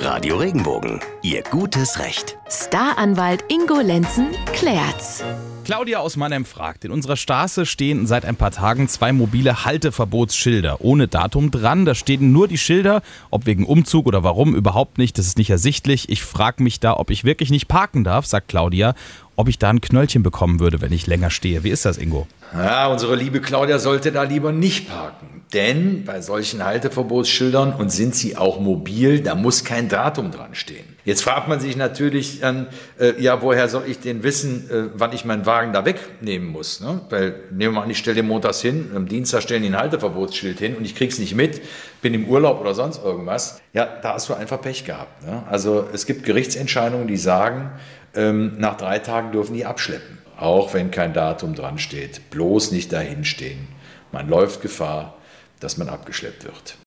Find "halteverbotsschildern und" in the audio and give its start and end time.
26.62-27.90